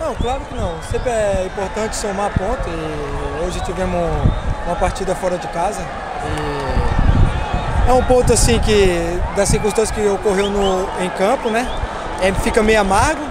Não, 0.00 0.14
claro 0.14 0.40
que 0.48 0.54
não. 0.54 0.80
Sempre 0.90 1.10
é 1.10 1.46
importante 1.46 1.96
somar 1.96 2.30
ponto 2.30 2.68
e 2.68 3.44
hoje 3.44 3.60
tivemos 3.60 4.08
uma 4.66 4.76
partida 4.76 5.14
fora 5.14 5.38
de 5.38 5.48
casa. 5.48 5.80
é 7.88 7.92
um 7.92 8.02
ponto 8.04 8.32
assim 8.32 8.58
que, 8.58 9.20
das 9.34 9.48
circunstâncias 9.48 9.90
que 9.90 10.06
ocorreu 10.06 10.50
no, 10.50 10.88
em 11.02 11.10
campo, 11.10 11.50
né? 11.50 11.68
É, 12.20 12.32
fica 12.32 12.62
meio 12.62 12.80
amargo, 12.80 13.22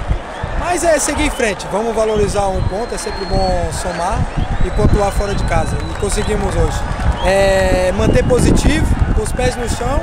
mas 0.60 0.84
é 0.84 0.98
seguir 1.00 1.26
em 1.26 1.30
frente. 1.30 1.66
Vamos 1.72 1.96
valorizar 1.96 2.48
um 2.48 2.62
ponto, 2.64 2.94
é 2.94 2.98
sempre 2.98 3.26
bom 3.26 3.70
somar 3.72 4.20
e 4.66 4.70
pontuar 4.72 5.12
fora 5.12 5.34
de 5.34 5.44
casa. 5.46 5.78
E 5.92 6.00
conseguimos 6.00 6.54
hoje. 6.56 6.80
É, 7.26 7.92
manter 7.98 8.24
positivo, 8.24 8.86
com 9.16 9.24
os 9.24 9.32
pés 9.32 9.56
no 9.56 9.68
chão 9.70 10.02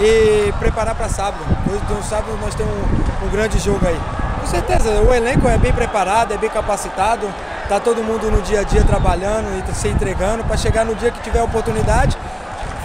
e 0.00 0.52
preparar 0.58 0.94
para 0.94 1.08
sábado. 1.08 1.44
No 1.66 2.02
sábado, 2.02 2.38
nós 2.40 2.54
temos 2.54 2.72
um, 2.72 3.26
um 3.26 3.30
grande 3.30 3.58
jogo 3.58 3.86
aí. 3.86 3.98
Com 4.40 4.46
certeza, 4.46 4.90
o 5.00 5.12
elenco 5.12 5.48
é 5.48 5.58
bem 5.58 5.72
preparado, 5.72 6.32
é 6.32 6.38
bem 6.38 6.50
capacitado, 6.50 7.28
está 7.62 7.80
todo 7.80 8.02
mundo 8.02 8.30
no 8.30 8.40
dia 8.42 8.60
a 8.60 8.62
dia 8.62 8.84
trabalhando 8.84 9.48
e 9.58 9.74
se 9.74 9.88
entregando 9.88 10.44
para 10.44 10.56
chegar 10.56 10.84
no 10.84 10.94
dia 10.94 11.10
que 11.10 11.20
tiver 11.20 11.42
oportunidade, 11.42 12.16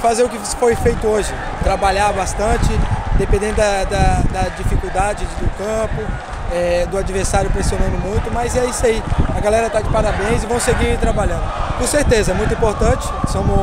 fazer 0.01 0.23
o 0.23 0.29
que 0.29 0.39
foi 0.57 0.75
feito 0.75 1.05
hoje, 1.05 1.31
trabalhar 1.63 2.11
bastante, 2.13 2.67
dependendo 3.17 3.57
da, 3.57 3.83
da, 3.83 4.21
da 4.31 4.49
dificuldade 4.57 5.23
do 5.23 5.49
campo, 5.57 6.01
é, 6.51 6.85
do 6.87 6.97
adversário 6.97 7.49
pressionando 7.51 7.97
muito, 7.99 8.31
mas 8.33 8.55
é 8.55 8.65
isso 8.65 8.85
aí. 8.85 9.01
A 9.35 9.39
galera 9.39 9.67
está 9.67 9.81
de 9.81 9.89
parabéns 9.89 10.43
e 10.43 10.47
vão 10.47 10.59
seguir 10.59 10.97
trabalhando. 10.97 11.43
Com 11.77 11.85
certeza, 11.85 12.33
muito 12.33 12.53
importante. 12.53 13.07
Somos, 13.31 13.59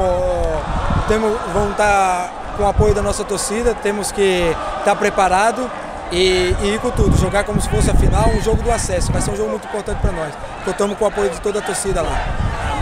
temos, 1.08 1.36
vamos 1.52 1.72
estar 1.72 1.84
tá 1.84 2.30
com 2.58 2.64
o 2.64 2.66
apoio 2.66 2.92
da 2.92 3.00
nossa 3.00 3.22
torcida, 3.22 3.72
temos 3.72 4.10
que 4.10 4.50
estar 4.50 4.84
tá 4.84 4.96
preparado 4.96 5.70
e, 6.10 6.52
e, 6.60 6.74
ir 6.74 6.80
com 6.80 6.90
tudo, 6.90 7.16
jogar 7.16 7.44
como 7.44 7.60
se 7.60 7.68
fosse 7.68 7.88
a 7.88 7.94
final, 7.94 8.28
um 8.30 8.42
jogo 8.42 8.60
do 8.64 8.72
acesso. 8.72 9.12
Vai 9.12 9.22
ser 9.22 9.30
um 9.30 9.36
jogo 9.36 9.50
muito 9.50 9.64
importante 9.68 9.98
para 10.00 10.10
nós. 10.10 10.34
Contamos 10.64 10.98
com 10.98 11.04
o 11.04 11.08
apoio 11.08 11.30
de 11.30 11.40
toda 11.40 11.60
a 11.60 11.62
torcida 11.62 12.02
lá. 12.02 12.10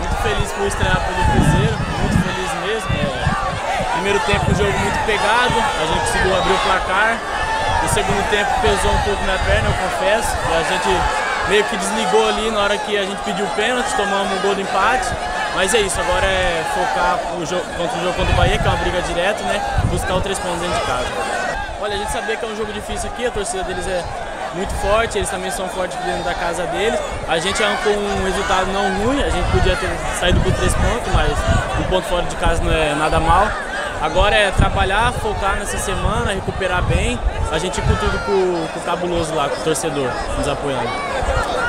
Muito 0.00 0.16
feliz 0.22 0.50
por 0.52 0.66
estrear 0.66 0.96
pelo 0.96 1.22
Cruzeiro, 1.28 1.76
muito 2.00 2.16
feliz 2.24 2.50
mesmo. 2.64 2.88
Primeiro 3.92 4.20
tempo, 4.20 4.50
um 4.50 4.54
jogo 4.54 4.78
muito 4.78 4.98
pegado, 5.04 5.54
a 5.60 5.86
gente 5.86 6.00
conseguiu 6.06 6.36
abrir 6.36 6.54
o 6.54 6.58
placar. 6.58 7.20
O 7.84 7.88
segundo 7.92 8.30
tempo 8.30 8.50
pesou 8.62 8.90
um 8.90 9.02
pouco 9.04 9.24
na 9.26 9.38
perna, 9.44 9.68
eu 9.68 9.76
confesso. 9.76 10.32
A 10.56 10.62
gente 10.72 10.88
meio 11.48 11.64
que 11.64 11.76
desligou 11.76 12.28
ali 12.28 12.50
na 12.50 12.60
hora 12.60 12.78
que 12.78 12.96
a 12.96 13.04
gente 13.04 13.22
pediu 13.22 13.46
pênalti, 13.48 13.94
tomamos 13.96 14.38
um 14.38 14.42
gol 14.42 14.54
de 14.54 14.62
empate. 14.62 15.06
Mas 15.54 15.72
é 15.72 15.80
isso, 15.80 15.98
agora 15.98 16.26
é 16.26 16.64
focar 16.74 17.18
o 17.38 17.46
jogo, 17.46 17.64
contra 17.78 17.98
o 17.98 18.02
jogo 18.02 18.14
contra 18.14 18.32
o 18.32 18.36
Bahia, 18.36 18.58
que 18.58 18.66
é 18.66 18.70
uma 18.70 18.76
briga 18.76 19.00
direta, 19.02 19.42
né? 19.44 19.58
Buscar 19.90 20.14
o 20.14 20.20
três 20.20 20.38
pontos 20.38 20.60
dentro 20.60 20.78
de 20.78 20.84
casa. 20.84 21.06
Olha, 21.80 21.94
a 21.94 21.98
gente 21.98 22.12
sabia 22.12 22.36
que 22.36 22.44
é 22.44 22.48
um 22.48 22.56
jogo 22.56 22.72
difícil 22.72 23.08
aqui, 23.08 23.24
a 23.24 23.30
torcida 23.30 23.62
deles 23.62 23.86
é 23.86 24.04
muito 24.54 24.74
forte, 24.74 25.16
eles 25.16 25.30
também 25.30 25.50
são 25.50 25.68
fortes 25.68 25.96
dentro 26.04 26.24
da 26.24 26.34
casa 26.34 26.64
deles. 26.66 26.98
A 27.28 27.38
gente 27.38 27.62
arrancou 27.62 27.92
um 27.92 28.24
resultado 28.24 28.66
não 28.72 29.04
ruim, 29.04 29.22
a 29.22 29.30
gente 29.30 29.50
podia 29.50 29.76
ter 29.76 29.88
saído 30.18 30.40
por 30.40 30.52
três 30.52 30.74
pontos, 30.74 31.12
mas 31.14 31.32
um 31.78 31.84
ponto 31.84 32.06
fora 32.06 32.22
de 32.24 32.36
casa 32.36 32.62
não 32.62 32.72
é 32.72 32.94
nada 32.94 33.18
mal. 33.20 33.48
Agora 34.00 34.36
é 34.36 34.50
trabalhar, 34.50 35.12
focar 35.14 35.58
nessa 35.58 35.78
semana, 35.78 36.32
recuperar 36.32 36.82
bem, 36.82 37.18
a 37.50 37.58
gente 37.58 37.78
ir 37.78 37.82
com 37.82 37.96
tudo 37.96 38.18
com, 38.26 38.66
com 38.72 38.80
o 38.80 38.82
cabuloso 38.82 39.34
lá, 39.34 39.48
com 39.48 39.60
o 39.60 39.64
torcedor 39.64 40.10
nos 40.36 40.46
apoiando. 40.48 41.65